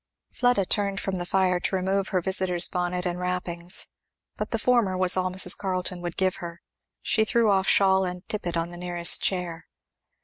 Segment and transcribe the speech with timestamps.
[0.31, 3.87] Fleda turned from the fire to remove her visitor's bonnet and wrappings,
[4.35, 5.55] but the former was all Mrs.
[5.55, 6.59] Carleton would give her;
[7.03, 9.67] she threw off shawl and tippet on the nearest chair.